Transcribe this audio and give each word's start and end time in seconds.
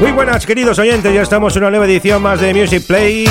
Muy 0.00 0.12
buenas 0.12 0.44
queridos 0.44 0.78
oyentes, 0.78 1.12
ya 1.12 1.22
estamos 1.22 1.56
en 1.56 1.62
una 1.62 1.70
nueva 1.70 1.86
edición 1.86 2.20
más 2.22 2.38
de 2.40 2.52
Music 2.52 2.86
Play. 2.86 3.26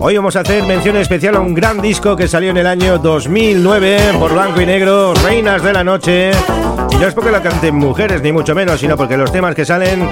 Hoy 0.00 0.16
vamos 0.16 0.36
a 0.36 0.40
hacer 0.40 0.62
mención 0.62 0.96
especial 0.96 1.34
a 1.34 1.40
un 1.40 1.54
gran 1.54 1.82
disco 1.82 2.14
que 2.14 2.28
salió 2.28 2.50
en 2.50 2.56
el 2.56 2.66
año 2.68 2.98
2009 2.98 3.98
por 4.18 4.32
Blanco 4.32 4.60
y 4.60 4.66
Negro, 4.66 5.12
Reinas 5.14 5.60
de 5.62 5.72
la 5.72 5.82
Noche. 5.82 6.30
Y 6.92 6.96
no 6.96 7.06
es 7.06 7.14
porque 7.14 7.32
la 7.32 7.42
canten 7.42 7.74
mujeres, 7.74 8.22
ni 8.22 8.30
mucho 8.30 8.54
menos, 8.54 8.78
sino 8.78 8.96
porque 8.96 9.16
los 9.16 9.32
temas 9.32 9.56
que 9.56 9.64
salen 9.64 10.08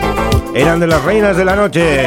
eran 0.54 0.80
de 0.80 0.88
las 0.88 1.04
Reinas 1.04 1.36
de 1.36 1.44
la 1.44 1.54
Noche. 1.54 2.06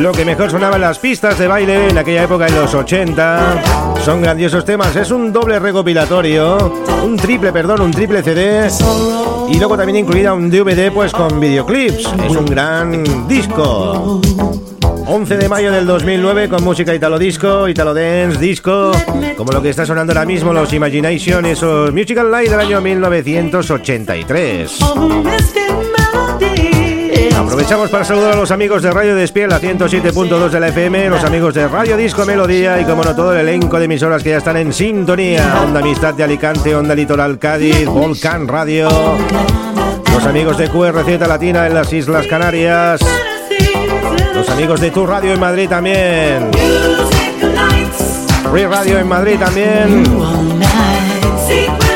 Lo 0.00 0.12
que 0.12 0.24
mejor 0.24 0.50
sonaba 0.50 0.74
en 0.76 0.82
las 0.82 0.98
pistas 0.98 1.38
de 1.38 1.46
baile 1.46 1.88
en 1.88 1.98
aquella 1.98 2.24
época, 2.24 2.46
en 2.46 2.54
los 2.56 2.74
80. 2.74 3.94
Son 4.04 4.20
grandiosos 4.20 4.64
temas, 4.64 4.96
es 4.96 5.10
un 5.10 5.32
doble 5.32 5.58
recopilatorio, 5.58 6.72
un 7.04 7.16
triple, 7.16 7.52
perdón, 7.52 7.80
un 7.80 7.90
triple 7.90 8.22
CD. 8.22 8.68
Y 9.48 9.58
luego 9.58 9.76
también 9.76 9.98
incluida 9.98 10.34
un 10.34 10.50
DVD 10.50 10.92
pues 10.92 11.12
con 11.12 11.38
videoclips. 11.38 12.12
Es 12.24 12.36
un 12.36 12.46
gran 12.46 13.28
disco. 13.28 14.20
11 15.06 15.36
de 15.36 15.48
mayo 15.48 15.70
del 15.70 15.86
2009 15.86 16.48
con 16.48 16.64
música 16.64 16.94
italo 16.94 17.18
disco, 17.18 17.68
italo 17.68 17.92
dance, 17.94 18.38
disco, 18.38 18.90
como 19.36 19.52
lo 19.52 19.60
que 19.62 19.68
está 19.68 19.84
sonando 19.86 20.12
ahora 20.12 20.24
mismo 20.24 20.52
los 20.52 20.72
Imagination, 20.72 21.44
esos 21.44 21.92
Musical 21.92 22.30
Light 22.30 22.50
del 22.50 22.60
año 22.60 22.80
1983. 22.80 24.78
Aprovechamos 27.36 27.90
para 27.90 28.04
saludar 28.04 28.32
a 28.32 28.36
los 28.36 28.50
amigos 28.50 28.82
de 28.82 28.90
Radio 28.90 29.14
Despiel, 29.14 29.50
la 29.50 29.60
107.2 29.60 30.50
de 30.50 30.60
la 30.60 30.68
FM, 30.68 31.10
los 31.10 31.24
amigos 31.24 31.54
de 31.54 31.68
Radio 31.68 31.96
Disco 31.96 32.24
Melodía 32.24 32.80
y 32.80 32.84
como 32.84 33.02
no 33.02 33.14
todo 33.14 33.32
el 33.32 33.40
elenco 33.40 33.78
de 33.78 33.86
emisoras 33.86 34.22
que 34.22 34.30
ya 34.30 34.38
están 34.38 34.56
en 34.56 34.72
sintonía. 34.72 35.62
Onda 35.62 35.80
Amistad 35.80 36.14
de 36.14 36.24
Alicante, 36.24 36.74
Onda 36.74 36.94
Litoral 36.94 37.38
Cádiz, 37.38 37.86
Volcán 37.86 38.46
Radio, 38.48 38.88
los 40.12 40.24
amigos 40.24 40.58
de 40.58 40.68
QRZ 40.68 41.26
Latina 41.26 41.66
en 41.66 41.74
las 41.74 41.92
Islas 41.92 42.26
Canarias, 42.26 43.00
los 44.34 44.48
amigos 44.48 44.80
de 44.80 44.90
Tu 44.90 45.06
Radio 45.06 45.34
en 45.34 45.40
Madrid 45.40 45.68
también. 45.68 46.50
Free 48.50 48.66
Radio 48.66 48.98
en 48.98 49.08
Madrid 49.08 49.38
también. 49.38 50.53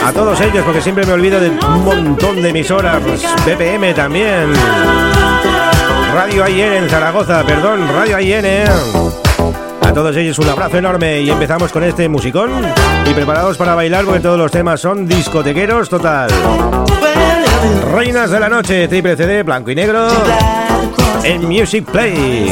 A 0.08 0.12
todos 0.14 0.40
ellos, 0.40 0.64
porque 0.64 0.80
siempre 0.80 1.04
me 1.04 1.12
olvido 1.12 1.38
de 1.38 1.50
un 1.50 1.84
montón 1.84 2.40
de 2.40 2.48
emisoras. 2.48 3.02
BPM 3.44 3.92
también. 3.94 4.54
Radio 6.14 6.48
IN 6.48 6.72
en 6.72 6.88
Zaragoza, 6.88 7.44
perdón, 7.44 7.86
Radio 7.94 8.18
IN. 8.18 8.46
A 9.82 9.92
todos 9.92 10.16
ellos 10.16 10.38
un 10.38 10.48
abrazo 10.48 10.78
enorme 10.78 11.20
y 11.20 11.28
empezamos 11.28 11.70
con 11.70 11.84
este 11.84 12.08
musicón 12.08 12.50
y 13.04 13.12
preparados 13.12 13.58
para 13.58 13.74
bailar 13.74 14.06
porque 14.06 14.20
todos 14.20 14.38
los 14.38 14.50
temas 14.50 14.80
son 14.80 15.06
discotequeros 15.06 15.90
total. 15.90 16.30
Reinas 17.92 18.30
de 18.30 18.40
la 18.40 18.48
noche, 18.48 18.88
triple 18.88 19.14
CD, 19.14 19.42
blanco 19.42 19.70
y 19.72 19.74
negro 19.74 20.08
en 21.22 21.46
Music 21.46 21.84
Play. 21.84 22.50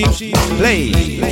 Music 0.00 0.32
Play. 0.56 1.29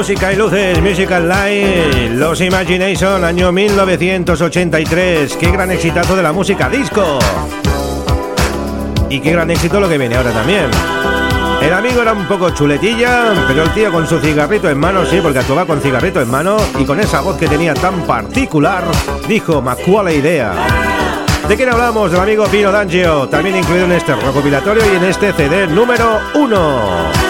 Música 0.00 0.32
y 0.32 0.36
luces, 0.36 0.80
Musical 0.80 1.28
Light, 1.28 2.12
Los 2.12 2.40
Imagination, 2.40 3.22
año 3.22 3.52
1983. 3.52 5.36
Qué 5.36 5.50
gran 5.50 5.70
exitazo 5.72 6.16
de 6.16 6.22
la 6.22 6.32
música 6.32 6.70
disco. 6.70 7.18
Y 9.10 9.20
qué 9.20 9.32
gran 9.32 9.50
éxito 9.50 9.78
lo 9.78 9.90
que 9.90 9.98
viene 9.98 10.16
ahora 10.16 10.32
también. 10.32 10.70
El 11.60 11.74
amigo 11.74 12.00
era 12.00 12.14
un 12.14 12.26
poco 12.26 12.48
chuletilla, 12.48 13.44
pero 13.46 13.64
el 13.64 13.74
tío 13.74 13.92
con 13.92 14.06
su 14.06 14.18
cigarrito 14.20 14.70
en 14.70 14.78
mano, 14.78 15.04
sí, 15.04 15.20
porque 15.22 15.40
actuaba 15.40 15.66
con 15.66 15.82
cigarrito 15.82 16.22
en 16.22 16.30
mano 16.30 16.56
y 16.78 16.86
con 16.86 16.98
esa 16.98 17.20
voz 17.20 17.36
que 17.36 17.46
tenía 17.46 17.74
tan 17.74 18.00
particular, 18.06 18.84
dijo 19.28 19.62
la 20.02 20.12
Idea. 20.14 20.54
¿De 21.46 21.56
quién 21.56 21.68
hablamos? 21.68 22.10
Del 22.10 22.22
amigo 22.22 22.46
Pino 22.46 22.72
D'Angio, 22.72 23.28
también 23.28 23.56
incluido 23.56 23.84
en 23.84 23.92
este 23.92 24.16
recopilatorio 24.16 24.82
y 24.94 24.96
en 24.96 25.04
este 25.04 25.34
CD 25.34 25.66
número 25.66 26.20
uno. 26.36 27.29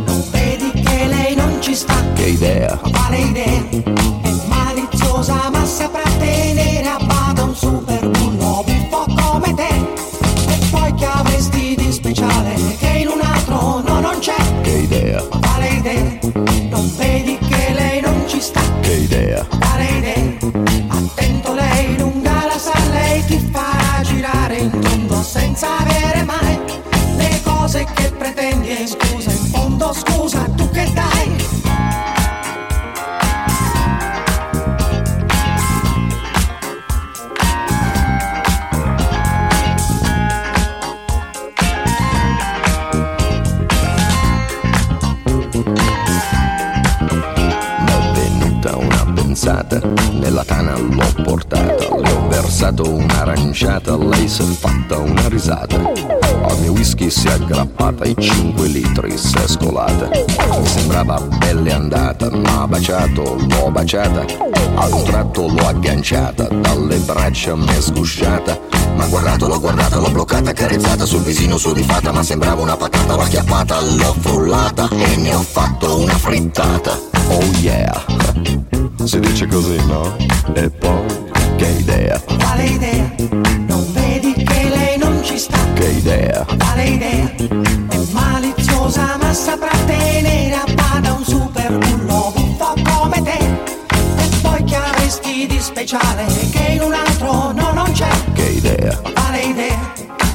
che 2.21 2.29
idea. 2.29 2.79
ideia. 3.17 3.67
É 4.23 4.47
Maliciosa 4.47 5.49
massa 5.49 5.89
pra 5.89 6.03
tenere. 6.19 6.80
Versato 52.61 52.93
un'aranciata, 52.93 53.97
lei 53.97 54.27
si 54.27 54.43
è 54.43 54.45
fatta 54.45 54.99
una 54.99 55.27
risata. 55.29 55.77
Al 55.77 56.59
mio 56.59 56.73
whisky 56.73 57.09
si 57.09 57.27
è 57.27 57.31
aggrappata, 57.31 58.05
i 58.05 58.15
5 58.15 58.67
litri 58.67 59.17
si 59.17 59.35
è 59.35 59.47
scolata. 59.47 60.07
Mi 60.07 60.67
sembrava 60.67 61.19
belle 61.39 61.73
andata, 61.73 62.29
ma 62.29 62.67
baciato, 62.67 63.35
l'ho 63.49 63.71
baciata. 63.71 64.25
Ad 64.75 64.91
un 64.91 65.03
tratto 65.03 65.47
l'ho 65.47 65.67
agganciata, 65.67 66.49
dalle 66.49 66.97
braccia 66.97 67.55
mi 67.55 67.65
è 67.65 67.81
sgusciata. 67.81 68.59
Ma 68.95 69.07
guardato, 69.07 69.47
l'ho 69.47 69.59
guardata, 69.59 69.97
l'ho 69.97 70.11
bloccata, 70.11 70.53
carezzata 70.53 71.05
sul 71.05 71.23
visino 71.23 71.57
sudifata, 71.57 72.11
ma 72.11 72.21
sembrava 72.21 72.61
una 72.61 72.77
patata, 72.77 73.15
l'ho 73.15 73.23
acchiappata, 73.23 73.81
l'ho 73.81 74.15
frullata 74.19 74.87
e 74.87 75.15
ne 75.15 75.33
ho 75.33 75.41
fatto 75.41 75.99
una 75.99 76.13
frittata. 76.13 76.91
Oh 77.29 77.43
yeah, 77.61 78.05
si 79.05 79.19
dice 79.19 79.47
così, 79.47 79.77
no? 79.87 80.15
E 80.53 80.69
poi, 80.69 81.10
che 81.61 81.67
idea, 81.77 82.19
Quale 82.39 82.63
idea? 82.65 83.11
Non 83.67 83.85
vedi 83.93 84.33
che 84.33 84.69
lei 84.69 84.97
non 84.97 85.23
ci 85.23 85.37
sta? 85.37 85.57
che 85.75 85.85
idea, 85.89 86.43
Quale 86.57 86.83
idea? 86.85 87.31
È 87.35 87.97
maliziosa 88.11 89.15
ma 89.21 89.31
saprà 89.31 89.69
tenere 89.85 90.55
a 90.55 90.65
bada 90.73 91.13
un 91.13 91.23
super 91.23 91.71
bullo 91.77 92.31
buffo 92.35 92.73
come 92.83 93.21
te. 93.21 93.37
E 93.37 94.29
poi 94.41 94.63
che 94.63 94.75
avresti 94.75 95.45
di 95.45 95.59
speciale 95.59 96.25
che 96.51 96.71
in 96.73 96.81
un 96.81 96.93
altro 96.93 97.51
no 97.51 97.71
non 97.73 97.91
c'è? 97.91 98.09
che 98.33 98.43
idea, 98.45 98.97
Quale 99.13 99.41
idea? 99.41 99.93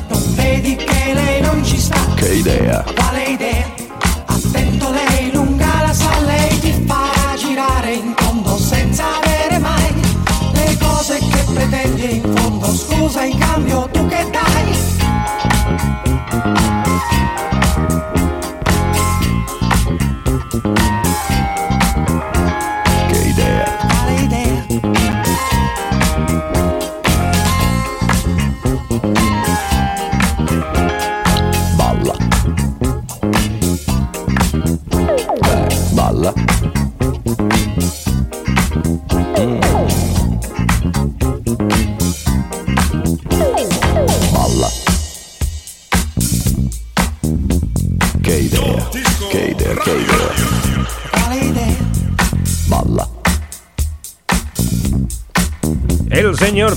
Non 0.08 0.34
vedi 0.34 0.76
che 0.76 1.10
lei 1.12 1.40
non 1.40 1.64
ci 1.64 1.78
sta? 1.80 1.98
che 2.14 2.34
idea, 2.34 2.84
Quale 2.94 3.22
idea? 3.24 3.75
Pretendi 11.68 12.16
in 12.16 12.34
fondo. 12.34 12.66
Scusa 12.66 13.24
in 13.24 13.38
cambio 13.38 13.88
tu 13.90 14.06
che 14.06 14.30
dai? 14.30 14.76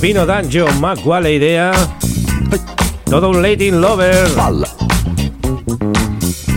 Pino 0.01 0.25
D'Angio, 0.25 0.65
más 0.79 0.99
cuál 0.99 1.27
idea. 1.27 1.71
Todo 3.05 3.29
un 3.29 3.41
Latin 3.41 3.81
Lover. 3.81 4.29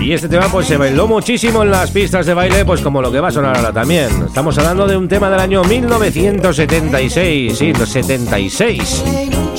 Y 0.01 0.13
este 0.13 0.29
tema 0.29 0.47
pues 0.47 0.67
se 0.69 0.77
bailó 0.77 1.09
muchísimo 1.09 1.63
en 1.63 1.71
las 1.71 1.91
pistas 1.91 2.27
de 2.27 2.35
baile, 2.35 2.65
pues 2.65 2.81
como 2.81 3.03
lo 3.03 3.11
que 3.11 3.19
va 3.21 3.29
a 3.29 3.33
sonar 3.33 3.57
ahora 3.57 3.73
también. 3.73 4.11
Estamos 4.27 4.57
hablando 4.59 4.87
de 4.87 4.97
un 4.97 5.09
tema 5.09 5.29
del 5.29 5.41
año 5.41 5.65
1976, 5.65 7.59
sí, 7.59 7.73
los 7.73 7.89
76. 7.89 9.05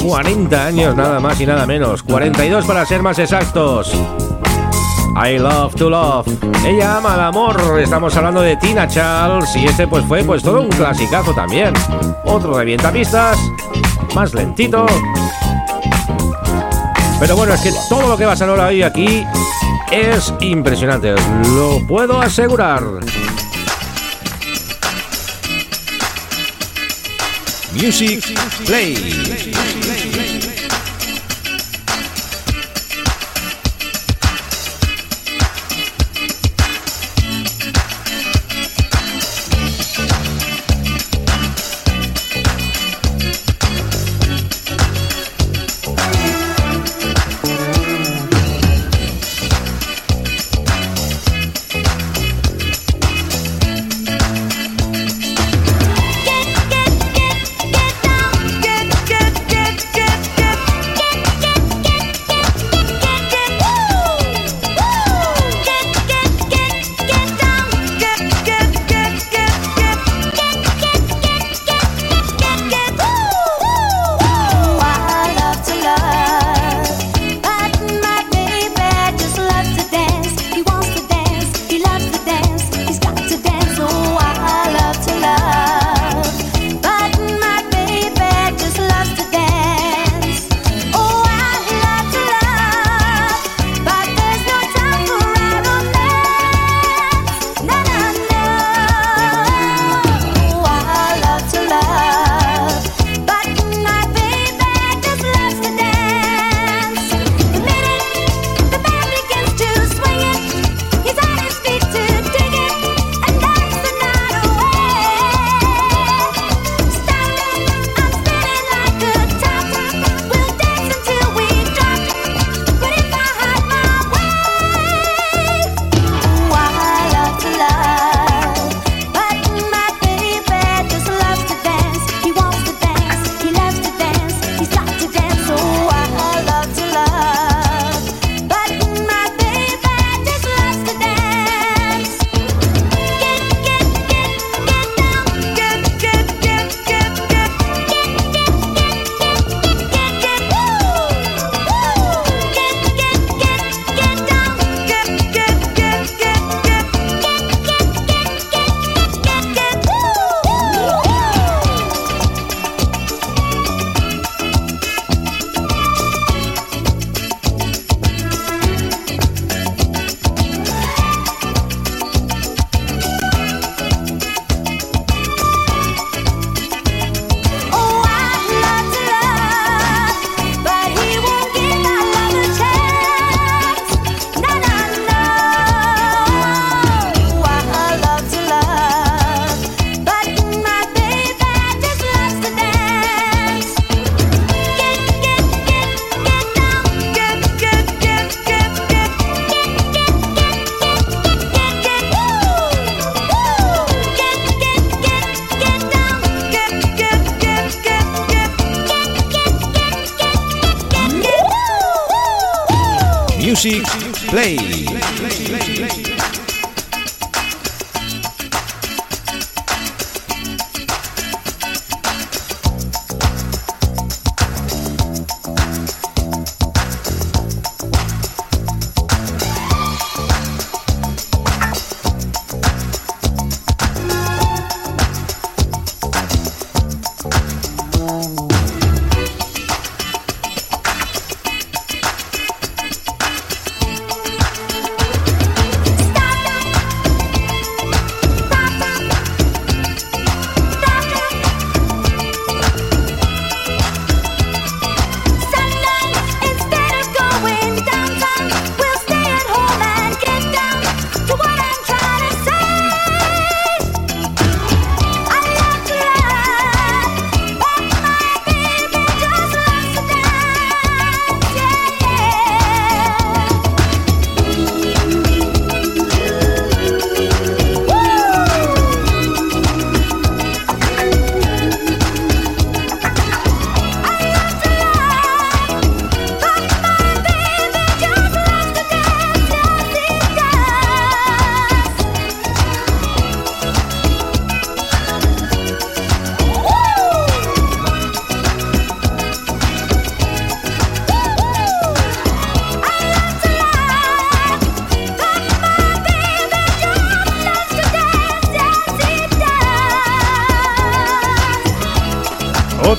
40 0.01 0.65
años 0.65 0.95
nada 0.95 1.19
más 1.19 1.39
y 1.41 1.45
nada 1.45 1.65
menos, 1.65 2.03
42 2.03 2.65
para 2.65 2.85
ser 2.85 3.01
más 3.01 3.19
exactos. 3.19 3.93
I 5.15 5.37
love 5.37 5.75
to 5.75 5.89
love. 5.89 6.27
Ella 6.65 6.97
ama 6.97 7.13
el 7.13 7.19
amor. 7.21 7.79
Estamos 7.79 8.15
hablando 8.17 8.41
de 8.41 8.57
Tina 8.57 8.87
Charles 8.87 9.55
y 9.55 9.65
este 9.65 9.87
pues 9.87 10.03
fue 10.05 10.23
pues 10.23 10.41
todo 10.41 10.59
un 10.61 10.69
clasicazo 10.69 11.33
también. 11.33 11.71
Otro 12.25 12.57
revientapistas, 12.57 13.37
más 14.13 14.33
lentito. 14.33 14.85
Pero 17.19 17.35
bueno, 17.35 17.53
es 17.53 17.61
que 17.61 17.71
todo 17.89 18.07
lo 18.07 18.17
que 18.17 18.25
va 18.25 18.33
a 18.33 18.35
sonar 18.35 18.59
hoy 18.59 18.83
aquí 18.83 19.25
es 19.91 20.33
impresionante, 20.41 21.13
lo 21.55 21.79
puedo 21.87 22.19
asegurar. 22.19 22.83
Music 27.73 28.23
Play. 28.65 29.53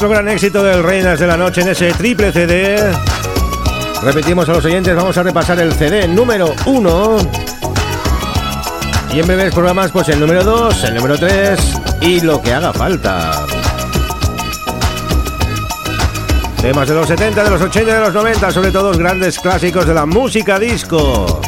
Otro 0.05 0.17
gran 0.17 0.29
éxito 0.29 0.63
del 0.63 0.83
Reinas 0.83 1.19
de 1.19 1.27
la 1.27 1.35
Noche 1.35 1.63
en 1.63 1.69
ese 1.69 1.91
triple 1.95 2.31
CD. 2.31 2.77
Repetimos 4.03 4.47
a 4.51 4.53
los 4.53 4.63
oyentes, 4.63 4.95
vamos 4.95 5.17
a 5.17 5.23
repasar 5.23 5.59
el 5.61 5.73
CD 5.73 6.07
número 6.07 6.55
1. 6.67 7.17
Y 9.15 9.21
en 9.21 9.27
breves 9.27 9.55
programas, 9.55 9.93
pues 9.93 10.11
el 10.11 10.21
número 10.21 10.45
2, 10.45 10.85
el 10.85 10.95
número 10.97 11.17
3 11.17 11.59
y 12.03 12.21
lo 12.21 12.43
que 12.43 12.53
haga 12.53 12.75
falta. 12.75 13.47
Temas 16.61 16.87
de 16.87 16.95
los 16.95 17.09
70, 17.09 17.43
de 17.43 17.51
los 17.51 17.63
80 17.63 17.91
y 17.91 17.95
de 17.95 18.01
los 18.01 18.13
90, 18.13 18.51
sobre 18.51 18.73
todo 18.73 18.93
grandes 18.93 19.39
clásicos 19.39 19.87
de 19.87 19.95
la 19.95 20.05
música 20.05 20.59
disco. 20.59 21.41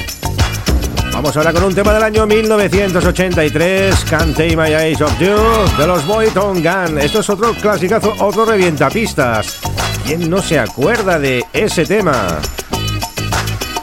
Vamos 1.26 1.38
ahora 1.38 1.52
con 1.52 1.64
un 1.64 1.74
tema 1.74 1.92
del 1.92 2.04
año 2.04 2.24
1983, 2.24 4.04
Can't 4.08 4.36
Take 4.36 4.56
My 4.56 4.72
Eyes 4.72 5.00
Off 5.00 5.18
You, 5.18 5.34
de 5.76 5.84
los 5.84 6.06
Boyton 6.06 6.62
Gun. 6.62 6.98
Esto 7.00 7.18
es 7.18 7.28
otro 7.28 7.52
clasicazo, 7.54 8.14
otro 8.20 8.44
revientapistas. 8.44 9.58
¿Quién 10.06 10.30
no 10.30 10.40
se 10.40 10.60
acuerda 10.60 11.18
de 11.18 11.44
ese 11.52 11.84
tema? 11.84 12.38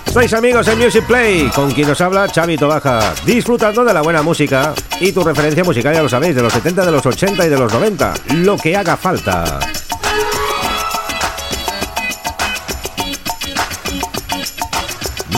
Estáis 0.05 0.33
amigos 0.33 0.65
en 0.69 0.79
Music 0.79 1.05
Play, 1.05 1.50
con 1.53 1.69
quien 1.71 1.89
os 1.89 2.00
habla 2.00 2.29
Xavi 2.33 2.55
Tobaja, 2.55 3.13
disfrutando 3.25 3.83
de 3.83 3.93
la 3.93 4.01
buena 4.01 4.21
música 4.21 4.73
y 5.01 5.12
tu 5.12 5.21
referencia 5.21 5.65
musical, 5.65 5.93
ya 5.93 6.01
lo 6.01 6.07
sabéis, 6.07 6.35
de 6.35 6.43
los 6.43 6.53
70, 6.53 6.85
de 6.85 6.91
los 6.93 7.05
80 7.05 7.45
y 7.45 7.50
de 7.50 7.57
los 7.57 7.73
90, 7.73 8.13
lo 8.35 8.55
que 8.55 8.77
haga 8.77 8.95
falta. 8.95 9.59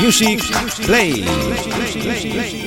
Music 0.06 0.40
Play. 0.86 2.65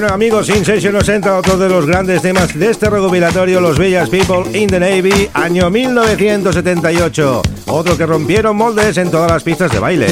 Bueno 0.00 0.14
amigos, 0.14 0.46
Sin 0.46 0.64
Session 0.64 0.94
nos 0.94 1.06
entra 1.10 1.36
otro 1.36 1.58
de 1.58 1.68
los 1.68 1.84
grandes 1.84 2.22
temas 2.22 2.58
de 2.58 2.70
este 2.70 2.88
recopilatorio, 2.88 3.60
Los 3.60 3.76
Bellas 3.76 4.08
People 4.08 4.58
in 4.58 4.66
the 4.66 4.80
Navy, 4.80 5.28
año 5.34 5.68
1978. 5.68 7.42
Otro 7.66 7.98
que 7.98 8.06
rompieron 8.06 8.56
moldes 8.56 8.96
en 8.96 9.10
todas 9.10 9.30
las 9.30 9.42
pistas 9.42 9.70
de 9.70 9.78
baile. 9.78 10.06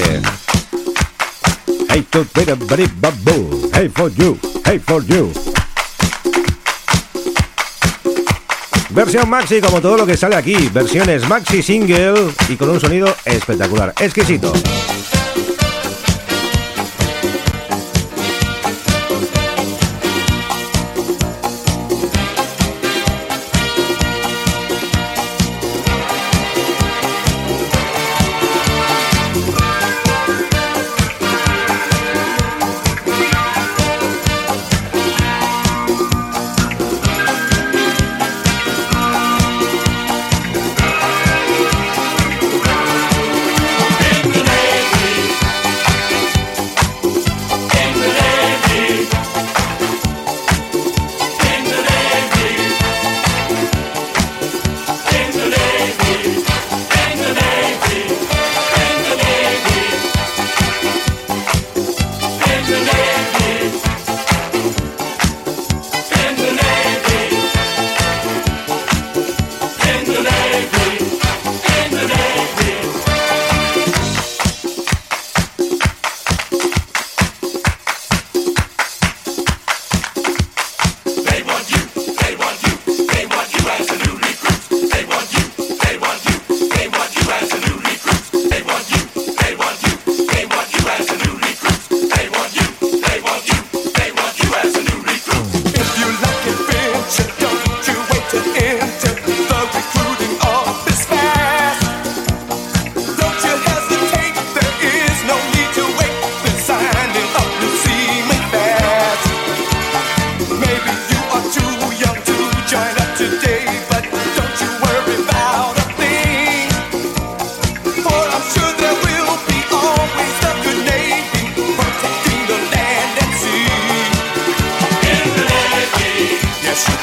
Hey 1.88 2.06
to 2.10 2.26
hey 3.72 3.88
for 3.88 4.12
you, 4.12 4.38
hey 4.66 4.78
for 4.78 5.02
you. 5.06 5.32
Versión 8.90 9.30
maxi 9.30 9.62
como 9.62 9.80
todo 9.80 9.96
lo 9.96 10.04
que 10.04 10.18
sale 10.18 10.36
aquí, 10.36 10.68
versiones 10.70 11.26
maxi 11.26 11.62
single 11.62 12.34
y 12.50 12.56
con 12.56 12.68
un 12.68 12.78
sonido 12.78 13.16
espectacular, 13.24 13.94
exquisito. 13.98 14.52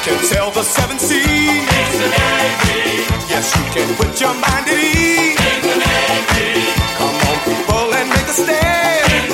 can 0.06 0.22
sail 0.22 0.50
the 0.52 0.62
seven 0.62 0.98
seas. 1.00 1.66
Yes, 3.28 3.46
you 3.56 3.64
can 3.74 3.88
put 3.96 4.20
your 4.20 4.34
mind 4.34 4.66
at 4.70 4.78
ease. 4.78 5.36
Come 6.98 7.16
on, 7.28 7.36
people, 7.46 7.94
and 7.98 8.08
make 8.14 8.28
a 8.28 8.36
stand. 8.42 9.32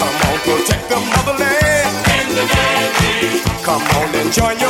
Come 0.00 0.16
on, 0.26 0.36
protect 0.46 0.84
the 0.90 0.98
motherland. 1.12 1.94
Come 3.62 3.82
on 3.98 4.08
and 4.20 4.32
join 4.32 4.58
your 4.58 4.69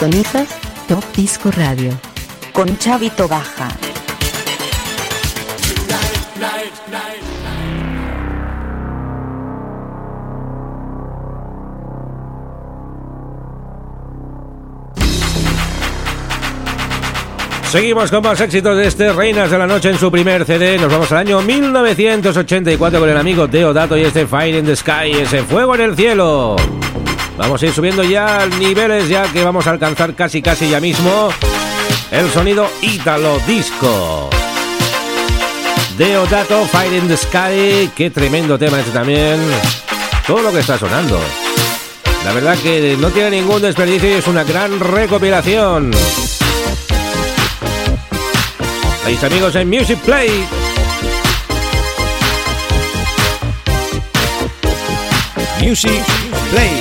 Sintonizas 0.00 0.48
Top 0.88 1.04
Disco 1.14 1.50
Radio. 1.50 1.90
Con 2.54 2.78
Chavito 2.78 3.28
Baja. 3.28 3.68
Seguimos 17.70 18.10
con 18.10 18.22
más 18.22 18.40
éxitos 18.40 18.78
de 18.78 18.86
este 18.86 19.12
Reinas 19.12 19.50
de 19.50 19.58
la 19.58 19.66
Noche 19.66 19.90
en 19.90 19.98
su 19.98 20.10
primer 20.10 20.46
CD. 20.46 20.78
Nos 20.78 20.90
vamos 20.90 21.12
al 21.12 21.18
año 21.18 21.42
1984 21.42 23.00
con 23.00 23.08
el 23.10 23.18
amigo 23.18 23.46
Deodato 23.46 23.98
y 23.98 24.04
este 24.04 24.26
Fire 24.26 24.54
in 24.54 24.64
the 24.64 24.76
Sky, 24.76 25.10
ese 25.20 25.42
fuego 25.42 25.74
en 25.74 25.82
el 25.82 25.94
cielo. 25.94 26.56
Vamos 27.40 27.62
a 27.62 27.66
ir 27.66 27.72
subiendo 27.72 28.04
ya 28.04 28.46
niveles 28.58 29.08
ya 29.08 29.22
que 29.32 29.42
vamos 29.42 29.66
a 29.66 29.70
alcanzar 29.70 30.14
casi 30.14 30.42
casi 30.42 30.68
ya 30.68 30.78
mismo 30.78 31.30
el 32.10 32.30
sonido 32.30 32.68
Italo 32.82 33.38
Disco. 33.46 34.28
Deodato, 35.96 36.66
Fire 36.66 36.92
in 36.92 37.08
the 37.08 37.16
Sky, 37.16 37.90
qué 37.96 38.10
tremendo 38.10 38.58
tema 38.58 38.78
este 38.80 38.92
también. 38.92 39.40
Todo 40.26 40.42
lo 40.42 40.52
que 40.52 40.60
está 40.60 40.76
sonando. 40.76 41.18
La 42.26 42.34
verdad 42.34 42.58
que 42.58 42.98
no 43.00 43.08
tiene 43.08 43.30
ningún 43.30 43.62
desperdicio 43.62 44.10
y 44.10 44.12
es 44.12 44.26
una 44.26 44.44
gran 44.44 44.78
recopilación. 44.78 45.92
Mis 49.06 49.24
amigos 49.24 49.56
en 49.56 49.70
Music 49.70 49.98
Play. 50.00 50.46
Music 55.62 56.02
Play. 56.50 56.79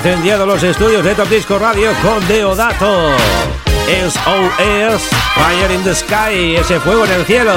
Incendiado 0.00 0.46
los 0.46 0.62
estudios 0.62 1.04
de 1.04 1.14
Top 1.14 1.28
Disco 1.28 1.58
Radio 1.58 1.92
con 2.02 2.26
Deodato. 2.26 3.10
SOS, 3.86 5.02
Fire 5.34 5.70
in 5.72 5.84
the 5.84 5.94
Sky, 5.94 6.56
ese 6.56 6.80
fuego 6.80 7.04
en 7.04 7.12
el 7.12 7.26
cielo. 7.26 7.52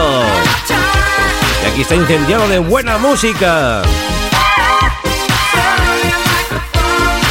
Y 1.63 1.69
aquí 1.69 1.81
está 1.83 1.95
incendiado 1.95 2.45
de 2.49 2.59
buena 2.59 2.97
música. 2.97 3.81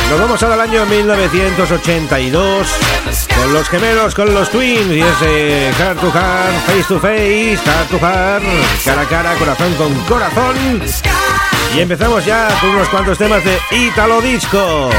Nos 0.09 0.19
vamos 0.19 0.43
al 0.43 0.59
año 0.59 0.87
1982 0.87 2.69
con 3.37 3.53
los 3.53 3.69
gemelos, 3.69 4.15
con 4.15 4.33
los 4.33 4.49
twins 4.49 4.91
y 4.93 5.03
ese 5.03 5.73
heart 5.77 6.01
to 6.01 6.11
heart, 6.11 6.55
face 6.67 6.85
to 6.89 6.99
face, 6.99 7.59
heart 7.67 7.91
to 7.91 7.99
heart, 7.99 8.43
cara 8.83 9.03
a 9.03 9.07
cara, 9.07 9.35
corazón 9.35 9.75
con 9.75 9.95
corazón. 10.07 10.81
Y 11.75 11.81
empezamos 11.81 12.25
ya 12.27 12.49
con 12.61 12.71
unos 12.71 12.89
cuantos 12.89 13.17
temas 13.17 13.43
de 13.45 13.59
Italo 13.71 14.21
Disco. 14.21 14.91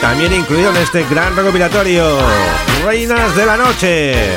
También 0.00 0.32
incluido 0.32 0.70
en 0.70 0.76
este 0.78 1.04
gran 1.08 1.36
recopilatorio, 1.36 2.18
Reinas 2.84 3.36
de 3.36 3.46
la 3.46 3.56
Noche. 3.56 4.32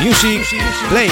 Music 0.00 0.42
Play. 0.88 1.10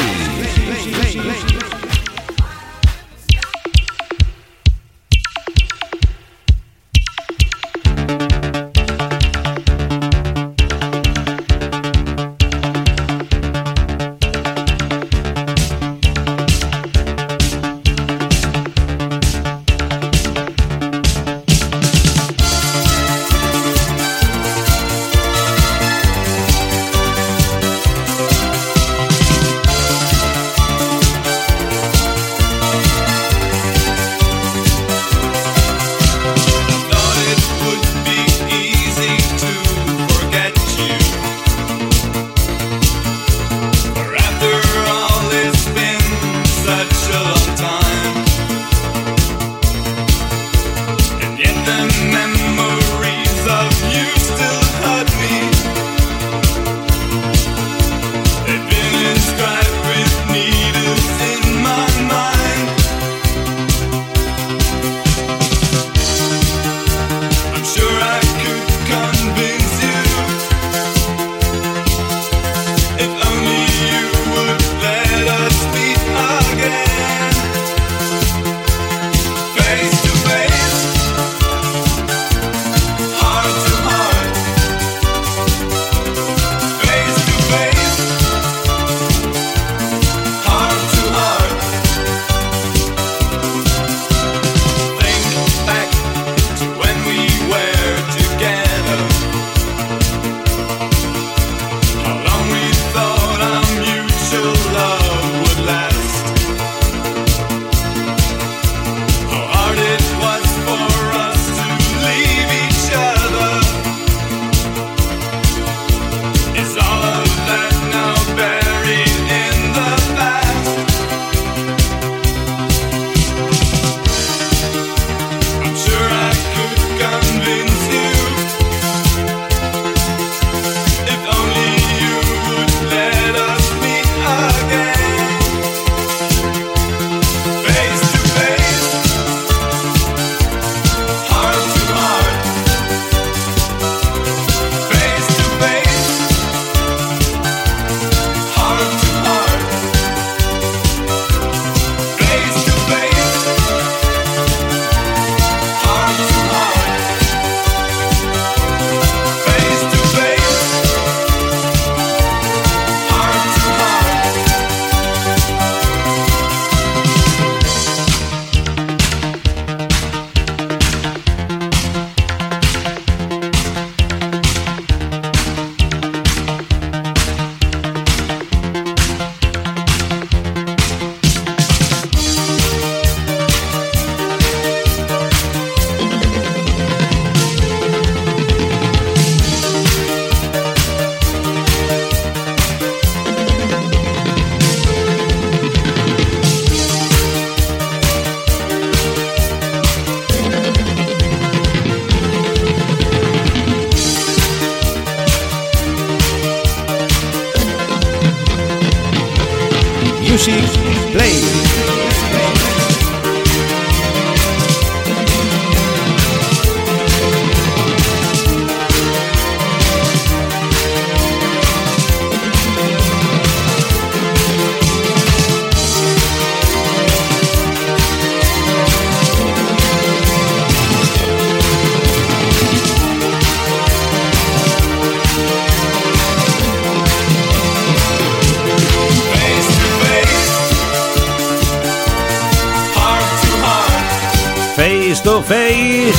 Face, 245.49 246.15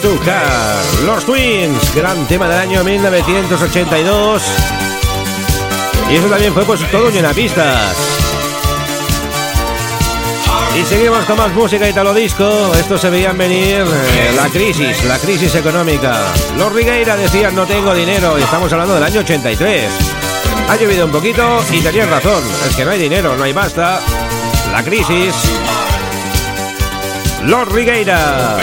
to 0.00 0.18
Los 1.06 1.24
Twins, 1.24 1.94
gran 1.94 2.26
tema 2.26 2.48
del 2.48 2.58
año 2.58 2.82
1982. 2.82 4.42
Y 6.10 6.16
eso 6.16 6.26
también 6.26 6.52
fue 6.52 6.64
pues 6.64 6.90
todo 6.90 7.10
llena 7.10 7.32
pistas. 7.32 7.96
Y 10.76 10.84
seguimos 10.84 11.24
con 11.24 11.36
más 11.36 11.52
música 11.52 11.88
italo 11.88 12.12
disco. 12.14 12.72
Esto 12.74 12.98
se 12.98 13.10
veían 13.10 13.38
venir 13.38 13.84
eh, 13.86 14.32
la 14.34 14.48
crisis, 14.48 15.04
la 15.04 15.18
crisis 15.18 15.54
económica. 15.54 16.18
Los 16.58 16.72
Rigueira 16.72 17.16
decían 17.16 17.54
no 17.54 17.64
tengo 17.66 17.94
dinero 17.94 18.38
y 18.38 18.42
estamos 18.42 18.72
hablando 18.72 18.94
del 18.94 19.04
año 19.04 19.20
83. 19.20 19.84
Ha 20.68 20.76
llovido 20.76 21.06
un 21.06 21.12
poquito 21.12 21.62
y 21.70 21.80
tenían 21.80 22.10
razón. 22.10 22.42
Es 22.68 22.74
que 22.74 22.84
no 22.84 22.90
hay 22.90 22.98
dinero, 22.98 23.36
no 23.36 23.44
hay 23.44 23.52
basta. 23.52 24.00
La 24.72 24.82
crisis. 24.82 25.34
Los 27.44 27.68
Rigueira. 27.72 28.58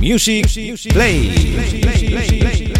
Music, 0.00 0.46
Play. 0.92 2.73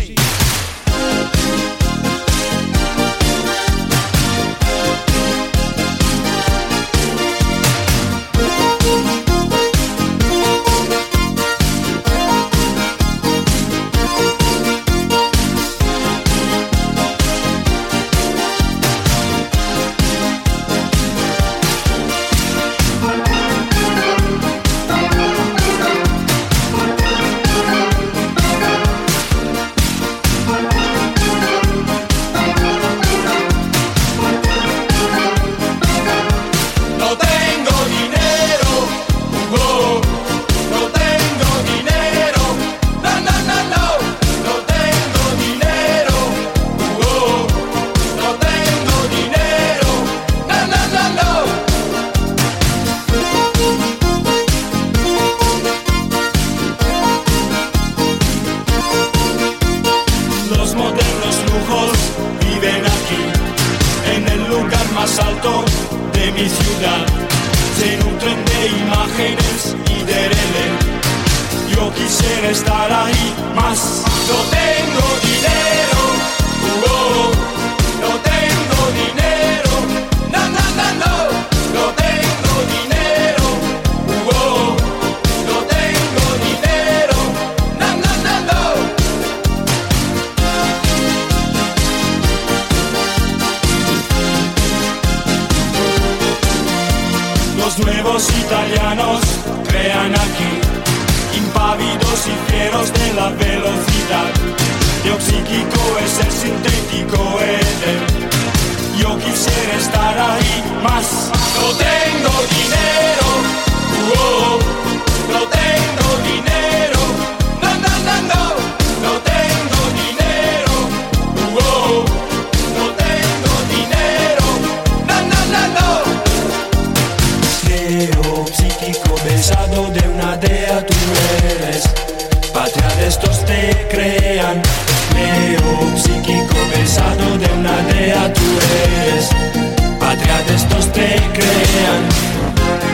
Bye. 142.53 142.94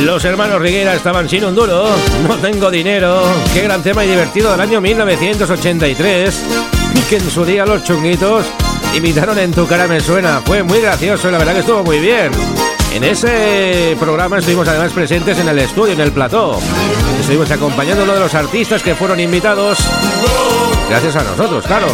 Los 0.00 0.24
hermanos 0.24 0.60
Riguera 0.60 0.94
estaban 0.94 1.28
sin 1.28 1.44
un 1.44 1.54
duro, 1.54 1.86
no 2.26 2.36
tengo 2.36 2.70
dinero. 2.70 3.22
Qué 3.54 3.62
gran 3.62 3.82
tema 3.82 4.04
y 4.04 4.08
divertido 4.08 4.50
del 4.50 4.60
año 4.60 4.80
1983. 4.80 6.42
Y 6.94 7.00
que 7.02 7.16
en 7.16 7.30
su 7.30 7.44
día 7.44 7.64
los 7.64 7.84
chunguitos 7.84 8.46
imitaron 8.94 9.38
en 9.38 9.52
tu 9.52 9.66
cara 9.66 9.86
me 9.86 10.00
suena. 10.00 10.40
Fue 10.44 10.62
muy 10.62 10.80
gracioso, 10.80 11.30
la 11.30 11.38
verdad 11.38 11.52
que 11.54 11.60
estuvo 11.60 11.84
muy 11.84 11.98
bien. 11.98 12.32
En 12.92 13.04
ese 13.04 13.96
programa 13.98 14.38
estuvimos 14.38 14.68
además 14.68 14.92
presentes 14.92 15.38
en 15.38 15.48
el 15.48 15.58
estudio, 15.58 15.94
en 15.94 16.00
el 16.00 16.12
plató. 16.12 16.58
Estuvimos 17.20 17.50
acompañando 17.50 18.02
a 18.02 18.04
uno 18.04 18.14
de 18.14 18.20
los 18.20 18.34
artistas 18.34 18.82
que 18.82 18.94
fueron 18.94 19.20
invitados. 19.20 19.78
Gracias 20.90 21.16
a 21.16 21.22
nosotros, 21.22 21.64
claro. 21.66 21.86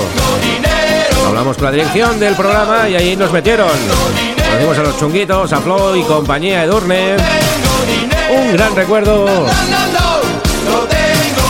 Hablamos 1.27 1.57
con 1.57 1.67
la 1.67 1.73
dirección 1.73 2.19
del 2.19 2.35
programa 2.35 2.89
y 2.89 2.97
ahí 2.97 3.17
nos 3.17 3.31
metieron. 3.31 3.71
Conocimos 4.49 4.79
a 4.79 4.83
los 4.83 4.99
chunguitos, 4.99 5.53
a 5.53 5.61
Flo 5.61 5.95
y 5.95 6.03
compañía 6.03 6.65
Edurne. 6.65 7.17
Un 8.49 8.55
gran 8.55 8.75
recuerdo. 8.75 9.47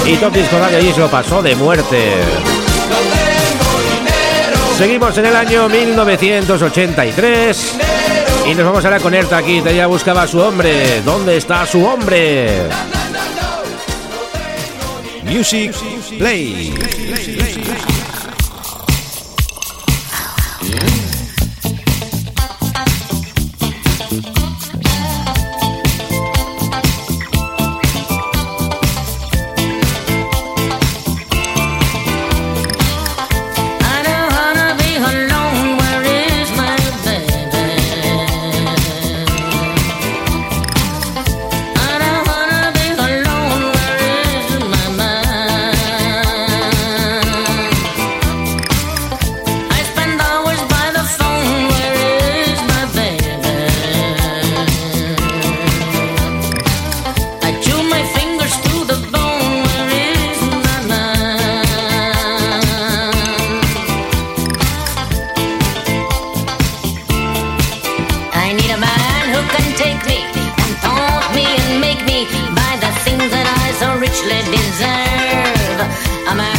Y 0.04 0.16
Top 0.16 0.32
Disco 0.32 0.58
Radio 0.58 0.78
allí 0.78 0.92
se 0.92 0.98
lo 0.98 1.08
pasó 1.08 1.40
de 1.40 1.54
muerte. 1.54 2.14
Seguimos 4.76 5.16
en 5.18 5.26
el 5.26 5.36
año 5.36 5.68
1983 5.68 7.74
y 8.46 8.54
nos 8.54 8.64
vamos 8.64 8.84
ahora 8.84 8.98
con 8.98 9.14
Erta 9.14 9.36
aquí. 9.36 9.62
Ella 9.64 9.86
buscaba 9.86 10.22
a 10.22 10.26
su 10.26 10.40
hombre. 10.40 11.00
¿Dónde 11.02 11.36
está 11.36 11.64
su 11.66 11.84
hombre? 11.84 12.62
Music 15.22 15.72
Play. 16.18 16.74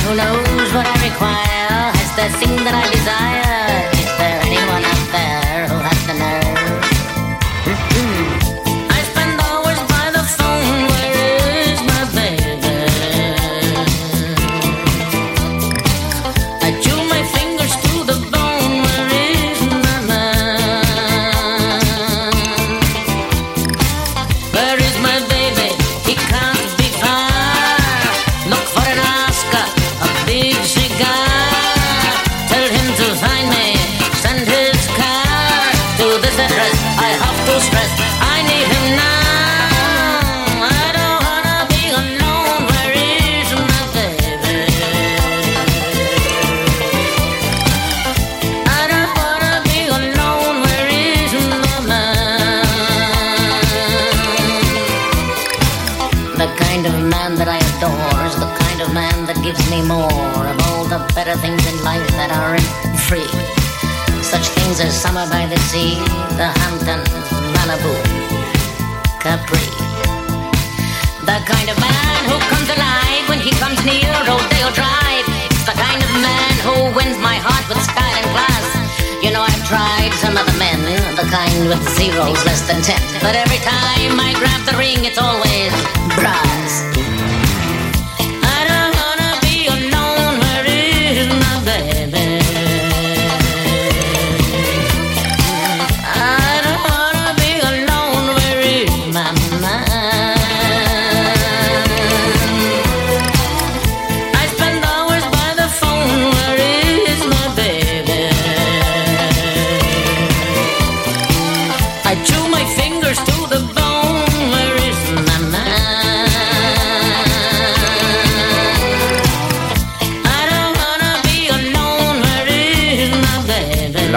Who 0.10 0.16
knows 0.16 0.74
what 0.74 0.88
I 0.88 1.08
require? 1.08 1.94
Has 1.94 2.10
the 2.16 2.36
thing 2.40 2.56
that 2.66 2.74
I 2.74 2.90
desire? 2.92 3.39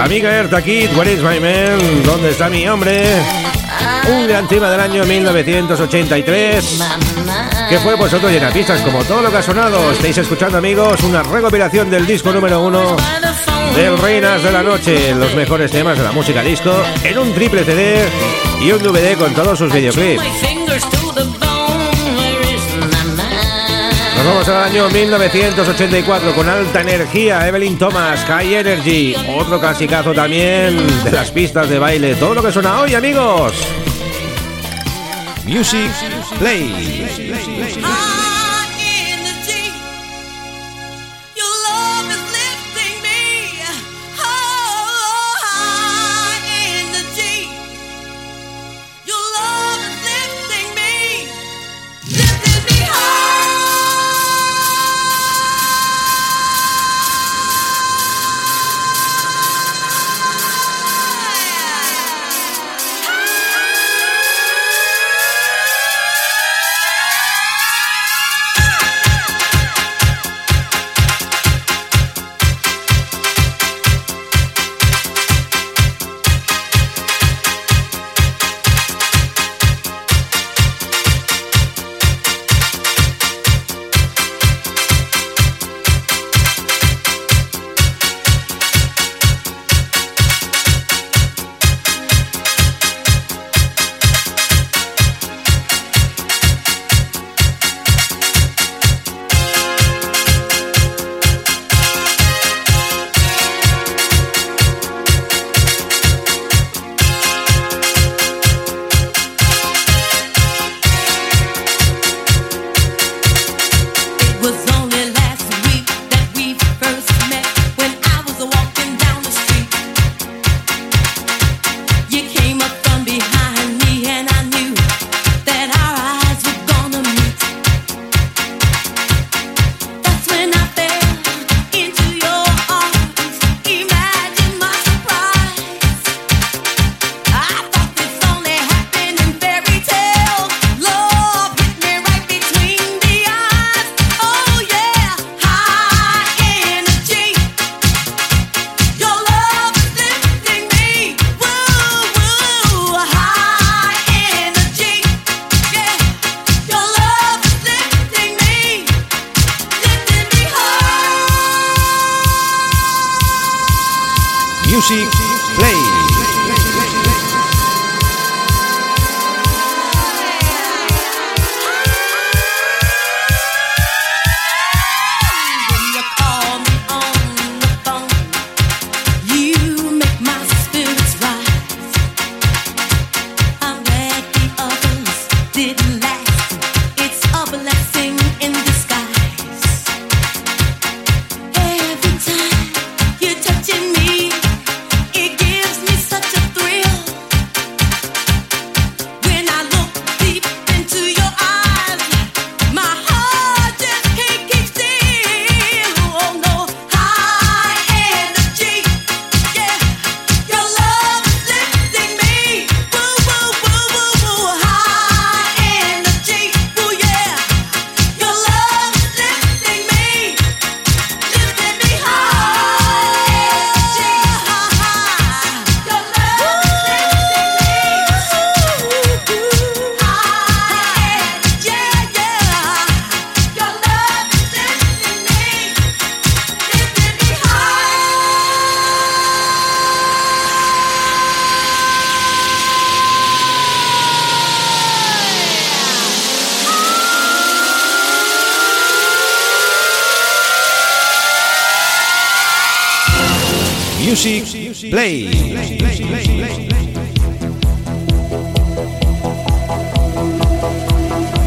Amiga 0.05 0.37
Erta 0.37 0.61
Kid, 0.63 0.97
Where 0.97 1.13
is 1.13 1.23
my 1.23 1.39
man? 1.39 2.03
¿Dónde 2.05 2.31
está 2.31 2.49
mi 2.49 2.67
hombre? 2.67 3.05
Un 4.09 4.27
gran 4.27 4.49
tema 4.49 4.69
del 4.71 4.81
año 4.81 5.05
1983 5.05 6.83
que 7.69 7.79
fue 7.79 7.97
pues 7.97 8.13
otro 8.13 8.29
llenapistas 8.29 8.81
como 8.83 9.05
todo 9.05 9.23
lo 9.23 9.31
que 9.31 9.37
ha 9.37 9.43
sonado. 9.43 9.93
Estáis 9.93 10.19
escuchando 10.19 10.59
amigos 10.59 11.03
una 11.05 11.23
recopilación 11.23 11.89
del 11.89 12.07
disco 12.07 12.33
número 12.33 12.61
uno 12.61 12.97
del 13.77 13.97
Reinas 13.99 14.43
de 14.43 14.53
la 14.53 14.63
Noche, 14.63 15.15
los 15.15 15.35
mejores 15.35 15.71
temas 15.71 15.97
de 15.97 16.05
la 16.05 16.13
música 16.13 16.43
disco 16.43 16.83
en 17.05 17.19
un 17.19 17.33
triple 17.33 17.65
CD 17.65 18.05
y 18.61 18.73
un 18.73 18.83
DVD 18.83 19.17
con 19.17 19.33
todos 19.35 19.59
sus 19.59 19.73
videoclips. 19.73 21.02
Nos 24.23 24.35
vamos 24.35 24.49
al 24.51 24.63
año 24.63 24.89
1984 24.89 26.33
con 26.33 26.49
alta 26.49 26.81
energía, 26.81 27.49
Evelyn 27.49 27.77
Thomas, 27.77 28.25
High 28.25 28.55
Energy, 28.55 29.17
otro 29.37 29.59
clasicazo 29.59 30.15
también 30.15 30.77
de 31.03 31.11
las 31.11 31.33
pistas 31.33 31.69
de 31.69 31.81
baile, 31.81 32.15
todo 32.15 32.33
lo 32.37 32.41
que 32.41 32.53
suena 32.53 32.81
hoy 32.81 32.95
amigos. 32.95 33.53
Music 35.45 35.91
Play. 36.39 37.03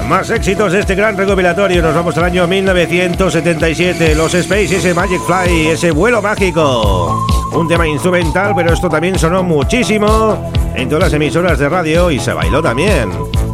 Más 0.10 0.30
éxitos 0.30 0.74
de 0.74 0.82
este 0.82 0.94
gran 0.94 1.16
recopilatorio. 1.16 1.82
Nos 1.82 1.96
vamos 1.96 2.18
al 2.18 2.26
año 2.26 2.46
1977. 2.48 4.14
Los 4.16 4.34
Space, 4.34 4.76
ese 4.76 4.94
Magic 4.94 5.22
Fly, 5.22 5.68
ese 5.68 5.92
vuelo 5.92 6.22
mágico. 6.22 7.26
Un 7.54 7.66
tema 7.70 7.88
instrumental, 7.88 8.52
pero 8.54 8.74
esto 8.74 8.90
también 8.90 9.18
sonó 9.18 9.42
muchísimo 9.42 10.52
en 10.76 10.90
todas 10.90 11.06
las 11.06 11.14
emisoras 11.14 11.58
de 11.58 11.70
radio 11.70 12.12
y 12.12 12.20
se 12.20 12.34
bailó 12.34 12.62
también. 12.62 13.10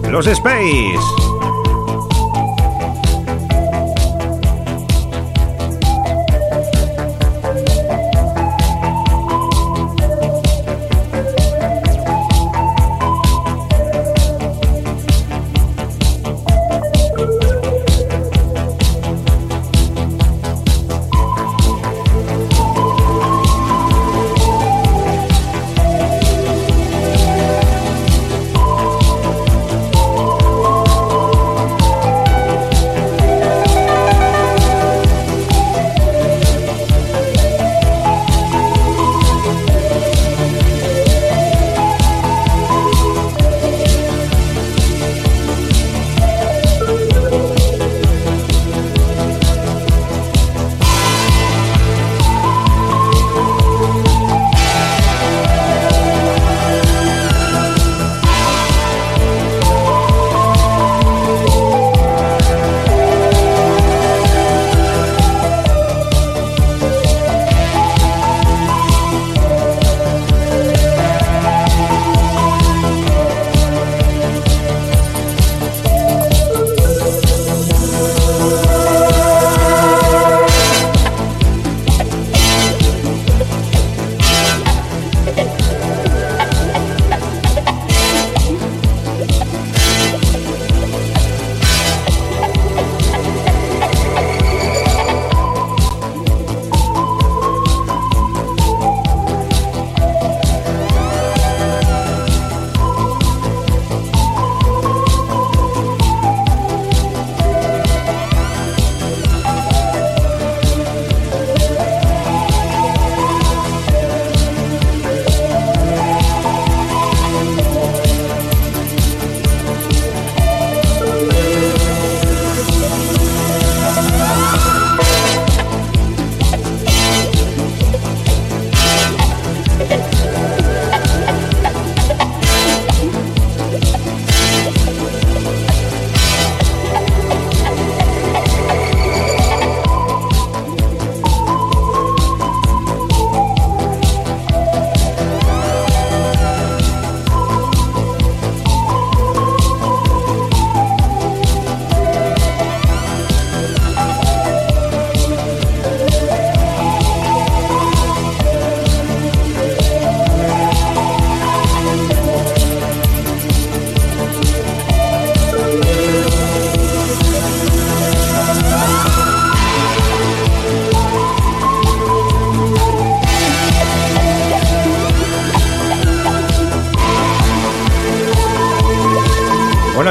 Los 0.09 0.25
Space. 0.25 1.30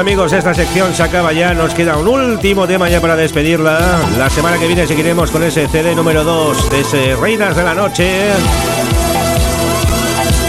Amigos, 0.01 0.33
esta 0.33 0.51
sección 0.55 0.95
se 0.95 1.03
acaba 1.03 1.31
ya. 1.31 1.53
Nos 1.53 1.75
queda 1.75 1.95
un 1.95 2.07
último 2.07 2.65
tema 2.65 2.89
ya 2.89 2.99
para 2.99 3.15
despedirla. 3.15 4.01
La 4.17 4.31
semana 4.31 4.57
que 4.57 4.65
viene 4.65 4.87
seguiremos 4.87 5.29
con 5.29 5.43
ese 5.43 5.67
CD 5.67 5.93
número 5.93 6.23
2 6.23 6.71
de 6.71 6.79
ese 6.81 7.15
Reinas 7.15 7.55
de 7.55 7.63
la 7.63 7.75
Noche. 7.75 8.31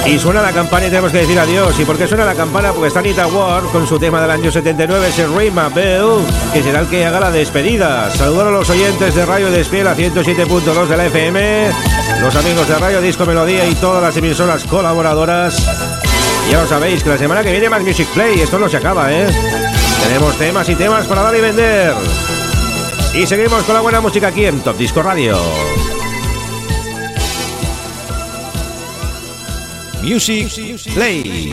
Y 0.06 0.18
suena 0.18 0.40
la 0.40 0.52
campana 0.52 0.86
y 0.86 0.88
tenemos 0.88 1.12
que 1.12 1.18
decir 1.18 1.38
adiós. 1.38 1.78
¿Y 1.78 1.84
por 1.84 1.98
qué 1.98 2.08
suena 2.08 2.24
la 2.24 2.34
campana? 2.34 2.72
Porque 2.72 2.88
está 2.88 3.00
Anita 3.00 3.26
Ward 3.26 3.66
con 3.66 3.86
su 3.86 3.98
tema 3.98 4.22
del 4.22 4.30
año 4.30 4.50
79, 4.50 5.08
ese 5.08 5.26
Rima 5.26 5.68
Bell, 5.68 6.24
que 6.54 6.62
será 6.62 6.80
el 6.80 6.86
que 6.86 7.04
haga 7.04 7.20
la 7.20 7.30
despedida. 7.30 8.10
Saludar 8.10 8.46
a 8.46 8.50
los 8.52 8.70
oyentes 8.70 9.14
de 9.14 9.26
Radio 9.26 9.50
Despiel 9.50 9.86
a 9.86 9.94
107.2 9.94 10.86
de 10.86 10.96
la 10.96 11.06
FM, 11.06 11.70
los 12.22 12.34
amigos 12.36 12.66
de 12.68 12.78
Radio 12.78 13.02
Disco 13.02 13.26
Melodía 13.26 13.66
y 13.68 13.74
todas 13.74 14.02
las 14.02 14.16
emisoras 14.16 14.64
colaboradoras. 14.64 16.01
Ya 16.50 16.60
lo 16.60 16.66
sabéis 16.66 17.02
que 17.02 17.10
la 17.10 17.18
semana 17.18 17.42
que 17.42 17.50
viene 17.50 17.68
más 17.70 17.82
Music 17.82 18.06
Play, 18.08 18.40
esto 18.40 18.58
no 18.58 18.68
se 18.68 18.76
acaba, 18.76 19.12
¿eh? 19.12 19.26
Tenemos 20.04 20.36
temas 20.36 20.68
y 20.68 20.74
temas 20.74 21.06
para 21.06 21.22
dar 21.22 21.34
y 21.34 21.40
vender. 21.40 21.94
Y 23.14 23.26
seguimos 23.26 23.62
con 23.64 23.74
la 23.74 23.80
buena 23.80 24.00
música 24.00 24.28
aquí 24.28 24.44
en 24.44 24.60
Top 24.60 24.76
Disco 24.76 25.02
Radio. 25.02 25.38
Music 30.02 30.48
Play. 30.94 31.52